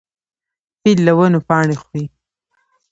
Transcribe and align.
فیل 0.79 0.99
له 1.07 1.13
ونو 1.17 1.39
پاڼې 1.47 1.75
خوري. 1.81 2.05